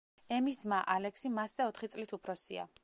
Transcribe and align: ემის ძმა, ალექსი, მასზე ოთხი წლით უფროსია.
ემის 0.37 0.61
ძმა, 0.63 0.79
ალექსი, 0.95 1.33
მასზე 1.37 1.69
ოთხი 1.71 1.93
წლით 1.97 2.19
უფროსია. 2.21 2.69